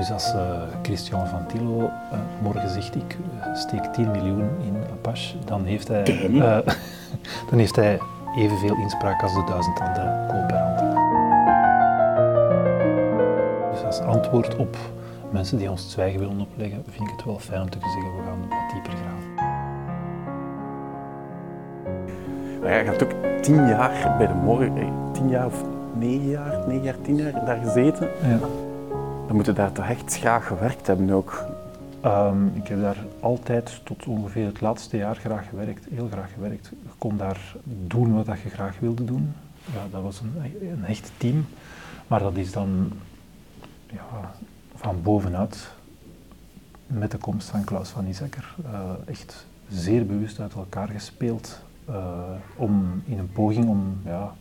Dus 0.00 0.12
als 0.12 0.34
uh, 0.34 0.40
Christian 0.82 1.26
van 1.26 1.46
Tillo 1.46 1.78
uh, 1.78 1.90
morgen 2.42 2.70
zegt 2.70 2.94
ik 2.94 3.16
steek 3.54 3.84
10 3.84 4.10
miljoen 4.10 4.48
in 4.60 4.76
Apache, 4.92 5.36
dan 5.44 5.64
heeft 5.64 5.88
hij, 5.88 6.28
uh, 6.28 6.58
dan 7.50 7.58
heeft 7.58 7.76
hij 7.76 7.98
evenveel 8.36 8.76
inspraak 8.76 9.22
als 9.22 9.34
de 9.34 9.44
duizend 9.48 9.80
andere 9.80 10.26
coöperanten. 10.28 10.88
Dus 13.70 13.84
als 13.84 14.00
antwoord 14.00 14.56
op 14.56 14.76
mensen 15.30 15.58
die 15.58 15.70
ons 15.70 15.90
zwijgen 15.90 16.20
willen 16.20 16.40
opleggen, 16.40 16.84
vind 16.90 17.08
ik 17.08 17.14
het 17.16 17.24
wel 17.24 17.38
fijn 17.38 17.62
om 17.62 17.70
te 17.70 17.78
zeggen 17.80 18.16
we 18.16 18.22
gaan 18.26 18.40
wat 18.40 18.72
dieper 18.72 18.92
graven. 18.92 19.34
Maar 22.60 22.70
jij 22.70 22.84
gaat 22.84 23.02
ook 23.02 23.42
tien 23.42 23.68
jaar 23.68 24.14
bij 24.18 24.26
de 24.26 24.34
morgen, 24.34 24.92
tien 25.12 25.28
jaar 25.28 25.46
of 25.46 25.64
negen 25.94 26.28
jaar, 26.28 26.58
negen 26.66 26.82
jaar, 26.82 27.00
tien 27.02 27.16
jaar 27.16 27.44
daar 27.44 27.58
gezeten. 27.62 28.08
Ja. 28.22 28.68
Dan 29.30 29.38
moet 29.38 29.48
je 29.48 29.54
daar 29.54 29.72
toch 29.72 29.88
echt 29.88 30.18
graag 30.18 30.46
gewerkt 30.46 30.86
hebben 30.86 31.10
ook. 31.10 31.44
Um, 32.04 32.52
ik 32.54 32.66
heb 32.66 32.80
daar 32.80 32.96
altijd 33.20 33.80
tot 33.84 34.06
ongeveer 34.06 34.46
het 34.46 34.60
laatste 34.60 34.96
jaar 34.96 35.16
graag 35.16 35.48
gewerkt, 35.48 35.86
heel 35.90 36.08
graag 36.10 36.32
gewerkt. 36.32 36.68
Je 36.68 36.90
kon 36.98 37.16
daar 37.16 37.56
doen 37.64 38.24
wat 38.24 38.40
je 38.40 38.48
graag 38.48 38.78
wilde 38.78 39.04
doen. 39.04 39.34
Ja, 39.72 39.86
dat 39.90 40.02
was 40.02 40.20
een, 40.20 40.54
een 40.60 40.84
echt 40.84 41.12
team. 41.16 41.46
Maar 42.06 42.20
dat 42.20 42.36
is 42.36 42.52
dan 42.52 42.92
ja, 43.86 44.34
van 44.74 45.02
bovenuit, 45.02 45.72
met 46.86 47.10
de 47.10 47.18
komst 47.18 47.48
van 47.48 47.64
Klaus 47.64 47.88
van 47.88 48.06
Isakker, 48.06 48.54
uh, 48.64 48.90
echt 49.04 49.46
zeer 49.68 50.06
bewust 50.06 50.40
uit 50.40 50.52
elkaar 50.52 50.88
gespeeld. 50.88 51.60
Uh, 51.90 51.96
om 52.56 53.02
in 53.04 53.18
een 53.18 53.32
poging 53.32 53.68
om 53.68 54.00
ja, 54.04 54.34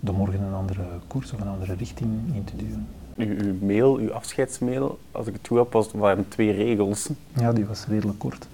de 0.00 0.12
morgen 0.12 0.42
een 0.42 0.54
andere 0.54 0.84
koers 1.06 1.32
of 1.32 1.40
een 1.40 1.48
andere 1.48 1.74
richting 1.74 2.34
in 2.34 2.44
te 2.44 2.56
duwen. 2.56 2.86
Uw, 3.16 3.36
uw 3.38 3.54
mail, 3.60 3.96
uw 3.96 4.12
afscheidsmail, 4.12 4.98
als 5.10 5.26
ik 5.26 5.32
het 5.32 5.46
goed 5.46 5.58
heb, 5.58 5.72
was, 5.72 5.92
waren 5.92 6.28
twee 6.28 6.52
regels. 6.52 7.08
Ja, 7.32 7.52
die 7.52 7.64
was 7.64 7.86
redelijk 7.86 8.18
kort. 8.18 8.46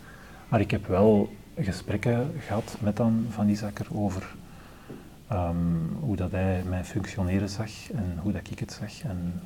Maar 0.48 0.60
ik 0.60 0.70
heb 0.70 0.86
wel 0.86 1.32
gesprekken 1.56 2.30
gehad 2.38 2.76
met 2.80 2.96
dan 2.96 3.26
Van 3.28 3.48
Isakker 3.48 3.86
over 3.94 4.34
um, 5.32 5.96
hoe 6.00 6.16
dat 6.16 6.30
hij 6.30 6.62
mijn 6.68 6.84
functioneren 6.84 7.48
zag 7.48 7.90
en 7.90 8.18
hoe 8.22 8.32
dat 8.32 8.50
ik 8.50 8.58
het 8.58 8.72
zag. 8.72 9.02
En 9.02 9.40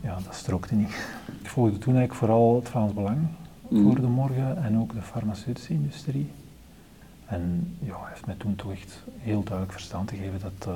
ja, 0.00 0.18
dat 0.24 0.34
strookte 0.34 0.74
niet. 0.74 1.06
Ik 1.42 1.48
volgde 1.48 1.78
toen 1.78 1.96
eigenlijk 1.96 2.14
vooral 2.14 2.54
het 2.54 2.68
Frans 2.68 2.92
Belang 2.92 3.18
mm. 3.68 3.82
voor 3.82 4.00
de 4.00 4.06
morgen 4.06 4.62
en 4.62 4.78
ook 4.78 4.92
de 4.94 5.02
farmaceutische 5.02 5.72
industrie. 5.72 6.30
En 7.26 7.76
ja, 7.78 7.96
hij 8.00 8.08
heeft 8.08 8.26
mij 8.26 8.34
toen 8.38 8.56
toch 8.56 8.72
echt 8.72 9.02
heel 9.18 9.42
duidelijk 9.42 9.72
verstaan 9.72 10.04
te 10.04 10.16
geven 10.16 10.40
dat, 10.40 10.68
uh, 10.68 10.74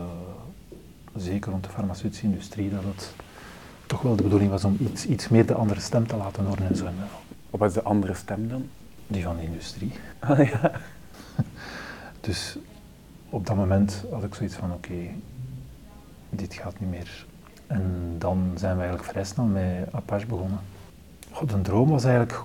zeker 1.17 1.51
rond 1.51 1.65
de 1.65 1.71
farmaceutische 1.71 2.25
industrie, 2.25 2.71
dat 2.71 2.83
het 2.85 3.15
toch 3.87 4.03
wel 4.03 4.17
de 4.17 4.23
bedoeling 4.23 4.51
was 4.51 4.65
om 4.65 4.77
iets, 4.81 5.07
iets 5.07 5.29
meer 5.29 5.47
de 5.47 5.55
andere 5.55 5.81
stem 5.81 6.07
te 6.07 6.17
laten 6.17 6.45
horen 6.45 6.69
en 6.69 6.77
zo. 6.77 6.89
Wat 7.51 7.69
is 7.69 7.75
de 7.75 7.83
andere 7.83 8.15
stem 8.15 8.49
dan? 8.49 8.69
Die 9.07 9.23
van 9.23 9.37
de 9.37 9.43
industrie. 9.43 9.93
Ah 10.19 10.49
ja. 10.49 10.73
dus 12.21 12.59
op 13.31 13.47
dat 13.47 13.57
moment 13.57 14.05
had 14.11 14.25
ik 14.25 14.35
zoiets 14.35 14.55
van, 14.55 14.73
oké, 14.73 14.93
okay, 14.93 15.15
dit 16.31 16.55
gaat 16.55 16.81
niet 16.81 16.91
meer. 16.91 17.27
En 17.67 18.15
dan 18.19 18.53
zijn 18.55 18.75
we 18.75 18.81
eigenlijk 18.81 19.11
vrij 19.11 19.25
snel 19.25 19.45
met 19.45 19.89
Apache 19.93 20.27
begonnen. 20.27 20.59
God, 21.31 21.53
een 21.53 21.63
droom 21.63 21.89
was 21.89 22.05
eigenlijk 22.05 22.43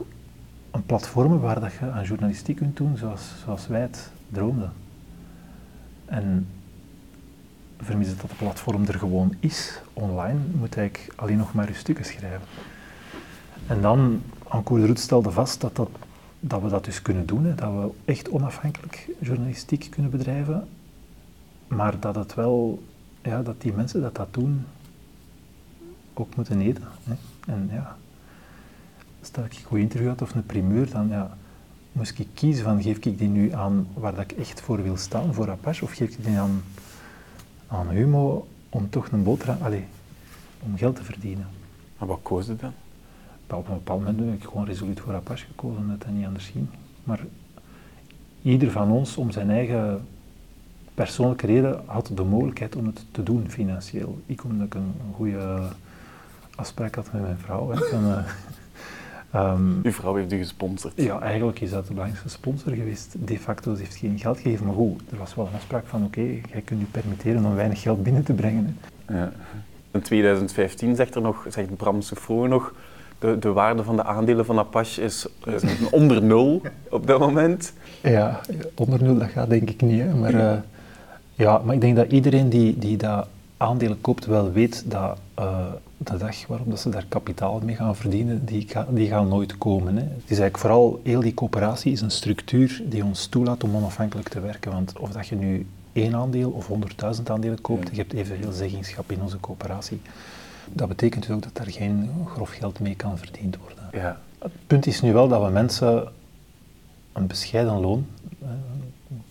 een 0.72 0.86
platform 0.86 1.40
waar 1.40 1.60
dat 1.60 1.74
je 1.74 1.92
aan 1.92 2.04
journalistiek 2.04 2.58
kunt 2.58 2.78
doen 2.78 2.98
zoals, 2.98 3.34
zoals 3.44 3.68
wij 3.68 3.82
het 3.82 4.12
droomden. 4.30 4.72
En 6.06 6.48
vermis 7.82 8.08
dat 8.08 8.22
het 8.22 8.38
platform 8.38 8.86
er 8.86 9.00
gewoon 9.00 9.36
is, 9.40 9.82
online, 9.94 10.40
moet 10.54 10.78
ik 10.78 11.14
alleen 11.16 11.38
nog 11.38 11.54
maar 11.54 11.68
je 11.68 11.74
stukken 11.74 12.06
schrijven. 12.06 12.48
En 13.68 13.82
dan, 13.82 14.22
Ancour 14.48 14.82
de 14.82 14.88
Roet 14.88 15.00
stelde 15.00 15.32
vast 15.32 15.62
dat, 15.62 15.76
dat, 15.76 15.90
dat 16.40 16.62
we 16.62 16.70
dat 16.70 16.86
dus 16.86 17.02
kunnen 17.02 17.26
doen, 17.26 17.46
hè, 17.46 17.56
dat 17.56 17.72
we 17.72 17.90
echt 18.06 18.30
onafhankelijk 18.30 19.10
journalistiek 19.20 19.88
kunnen 19.90 20.12
bedrijven, 20.12 20.68
maar 21.68 22.00
dat 22.00 22.16
het 22.16 22.34
wel, 22.34 22.84
ja, 23.22 23.42
dat 23.42 23.62
die 23.62 23.74
mensen 23.74 24.02
dat 24.02 24.16
dat 24.16 24.34
doen, 24.34 24.66
ook 26.14 26.36
moeten 26.36 26.62
eten. 26.62 26.84
Hè. 27.04 27.14
En 27.54 27.70
ja, 27.72 27.98
stel 29.22 29.44
ik 29.44 29.54
een 29.54 29.64
goed 29.64 29.80
interview 29.80 30.10
had 30.10 30.22
of 30.22 30.36
een 30.36 30.46
primeur, 30.46 30.90
dan 30.90 31.08
ja, 31.08 31.38
moest 31.92 32.20
ik 32.20 32.28
kiezen 32.34 32.64
van 32.64 32.82
geef 32.82 32.98
ik 32.98 33.18
die 33.18 33.28
nu 33.28 33.52
aan 33.52 33.88
waar 33.94 34.16
dat 34.16 34.32
ik 34.32 34.38
echt 34.38 34.62
voor 34.62 34.84
wil 34.84 34.98
staan, 34.98 35.34
voor 35.34 35.50
Apache, 35.50 35.84
of 35.84 35.92
geef 35.92 36.10
ik 36.10 36.26
die 36.26 36.38
aan, 36.38 36.64
aan 37.72 37.90
Humo 37.90 38.48
om 38.70 38.90
toch 38.90 39.12
een 39.12 39.24
boterham, 39.24 39.62
allez, 39.62 39.84
om 40.60 40.78
geld 40.78 40.96
te 40.96 41.04
verdienen. 41.04 41.48
En 42.00 42.08
wat 42.08 42.20
koos 42.22 42.46
je 42.46 42.56
dan? 42.56 42.74
Op 43.48 43.68
een 43.68 43.74
bepaald 43.74 44.00
moment 44.00 44.20
heb 44.20 44.34
ik 44.34 44.44
gewoon 44.44 44.66
resoluut 44.66 45.00
voor 45.00 45.14
Apache 45.14 45.46
gekozen, 45.46 45.78
omdat 45.78 46.02
dat 46.02 46.10
niet 46.10 46.26
anders 46.26 46.48
ging. 46.48 46.68
Maar 47.04 47.20
ieder 48.42 48.72
van 48.72 48.92
ons, 48.92 49.18
om 49.18 49.32
zijn 49.32 49.50
eigen 49.50 50.08
persoonlijke 50.94 51.46
reden, 51.46 51.82
had 51.86 52.12
de 52.14 52.24
mogelijkheid 52.24 52.76
om 52.76 52.86
het 52.86 53.06
te 53.12 53.24
doen 53.24 53.50
financieel. 53.50 54.22
Ik, 54.26 54.44
omdat 54.44 54.68
ik 54.68 54.74
een, 54.74 54.94
goede 55.14 55.62
afspraak 56.56 56.96
had 56.96 57.14
met 57.14 57.22
mijn 57.22 57.38
vrouw. 57.38 57.70
Hè, 57.70 57.78
van, 57.78 58.08
uh, 58.08 58.18
Um, 59.36 59.80
Uw 59.84 59.92
vrouw 59.92 60.16
heeft 60.16 60.32
u 60.32 60.38
gesponsord? 60.38 60.94
Ja, 60.96 61.20
eigenlijk 61.20 61.60
is 61.60 61.70
dat 61.70 61.88
de 61.88 61.94
belangrijkste 61.94 62.30
sponsor 62.30 62.74
geweest. 62.74 63.16
De 63.26 63.40
facto 63.40 63.74
ze 63.76 63.82
heeft 63.82 63.96
geen 63.96 64.20
geld 64.20 64.40
gegeven, 64.40 64.66
maar 64.66 64.76
goed, 64.76 65.02
er 65.12 65.18
was 65.18 65.36
wel 65.36 65.46
een 65.46 65.56
afspraak 65.56 65.86
van 65.86 66.04
oké, 66.04 66.20
okay, 66.20 66.42
jij 66.52 66.62
kunt 66.62 66.82
u 66.82 66.86
permitteren 66.86 67.46
om 67.46 67.56
weinig 67.56 67.82
geld 67.82 68.04
binnen 68.04 68.24
te 68.24 68.34
brengen. 68.34 68.78
Ja. 69.08 69.32
In 69.92 70.02
2015 70.02 70.96
zegt 70.96 71.16
er 71.16 71.22
nog, 71.22 71.46
zegt 71.50 71.76
Bram 71.76 72.00
nog, 72.28 72.74
de, 73.20 73.40
de 73.40 73.52
waarde 73.52 73.84
van 73.84 73.96
de 73.96 74.04
aandelen 74.04 74.46
van 74.46 74.60
Apache 74.60 75.02
is, 75.02 75.28
is 75.46 75.64
onder 75.92 76.24
nul 76.24 76.62
op 76.90 77.08
dat 77.08 77.20
moment. 77.20 77.74
Ja, 78.02 78.40
onder 78.76 79.04
nul, 79.04 79.18
dat 79.18 79.30
gaat 79.30 79.50
denk 79.50 79.70
ik 79.70 79.82
niet. 79.82 80.02
Hè. 80.02 80.14
Maar, 80.14 80.34
uh, 80.34 80.54
ja, 81.34 81.62
maar 81.66 81.76
ik 81.76 81.82
denk 81.82 81.96
dat 81.96 82.12
iedereen 82.12 82.50
die, 82.50 82.78
die 82.78 82.98
dat 82.98 83.28
aandelen 83.58 84.02
koopt 84.02 84.26
wel 84.26 84.52
weet 84.52 84.84
dat 84.88 85.20
uh, 85.40 85.66
de 86.04 86.18
dag 86.18 86.48
waarop 86.48 86.70
dat 86.70 86.80
ze 86.80 86.90
daar 86.90 87.06
kapitaal 87.10 87.60
mee 87.64 87.76
gaan 87.76 87.96
verdienen, 87.96 88.46
die, 88.46 88.68
die 88.90 89.08
gaan 89.08 89.28
nooit 89.28 89.58
komen. 89.58 89.96
Hè. 89.96 90.02
Het 90.02 90.12
is 90.16 90.40
eigenlijk 90.40 90.58
vooral, 90.58 91.02
heel 91.04 91.22
die 91.22 91.34
coöperatie 91.34 91.92
is 91.92 92.02
een 92.02 92.12
structuur 92.12 92.82
die 92.86 93.04
ons 93.04 93.26
toelaat 93.26 93.64
om 93.64 93.76
onafhankelijk 93.76 94.30
te 94.30 94.40
werken. 94.40 94.72
Want 94.72 95.00
of 95.00 95.12
dat 95.12 95.28
je 95.28 95.36
nu 95.36 95.66
één 95.94 96.16
aandeel 96.16 96.50
of 96.50 96.68
honderdduizend 96.68 97.30
aandelen 97.30 97.62
koopt, 97.62 97.90
je 97.90 97.96
hebt 97.96 98.14
evenveel 98.14 98.52
zeggingschap 98.52 99.12
in 99.12 99.22
onze 99.22 99.40
coöperatie. 99.40 100.02
Dat 100.74 100.88
betekent 100.88 101.28
dus 101.28 101.36
ook 101.36 101.44
dat 101.44 101.56
daar 101.56 101.72
geen 101.72 102.10
grof 102.26 102.50
geld 102.50 102.80
mee 102.80 102.96
kan 102.96 103.18
verdiend 103.18 103.58
worden. 103.58 103.84
Ja. 103.92 104.20
Het 104.40 104.52
punt 104.68 104.86
is 104.86 105.02
nu 105.02 105.14
wel 105.14 105.28
dat 105.28 105.44
we 105.44 105.50
mensen 105.50 106.08
een 107.14 107.28
bescheiden 107.28 107.80
loon, 107.80 108.06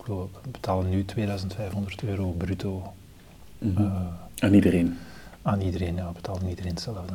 we 0.05 0.25
betalen 0.51 0.89
nu 0.89 1.05
2500 1.05 2.03
euro 2.03 2.29
bruto. 2.29 2.93
Mm 3.57 3.75
-hmm. 3.75 3.85
uh, 3.85 3.91
aan 4.39 4.53
iedereen? 4.53 4.97
Aan 5.41 5.61
iedereen, 5.61 5.95
ja, 5.95 6.11
betaalt 6.11 6.41
iedereen 6.49 6.71
hetzelfde. 6.71 7.13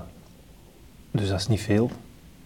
Dus 1.10 1.28
dat 1.28 1.41
is 1.41 1.47
niet 1.47 1.60
veel, 1.60 1.91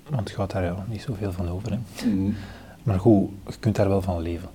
want 0.09 0.29
je 0.29 0.35
gaat 0.35 0.51
daar 0.51 0.65
ja, 0.65 0.85
niet 0.89 1.03
zoveel 1.03 1.33
van 1.33 1.49
over. 1.49 1.71
Hè. 1.71 2.07
Mm. 2.07 2.35
Maar 2.83 2.99
goed, 2.99 3.31
je 3.47 3.55
kunt 3.61 3.77
daar 3.77 3.89
wel 3.89 4.03
van 4.03 4.21
leven. 4.21 4.49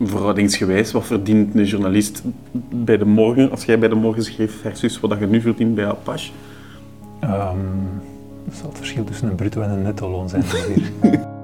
Verhoudingsgewijs, 0.00 0.92
wat 0.92 1.06
verdient 1.06 1.54
een 1.54 1.64
journalist 1.64 2.22
bij 2.70 2.96
de 2.96 3.04
morgen, 3.04 3.50
als 3.50 3.64
jij 3.64 3.78
bij 3.78 3.88
de 3.88 3.94
morgen 3.94 4.24
schreef, 4.24 4.60
versus 4.60 5.00
wat 5.00 5.18
je 5.18 5.26
nu 5.26 5.40
verdient 5.40 5.74
bij 5.74 5.86
Apache? 5.86 6.32
Um, 7.24 8.00
dat 8.44 8.54
zal 8.54 8.68
het 8.68 8.78
verschil 8.78 9.04
tussen 9.04 9.28
een 9.28 9.34
bruto 9.34 9.60
en 9.60 9.70
een 9.70 9.82
netto 9.82 10.10
loon 10.10 10.28
zijn. 10.28 10.44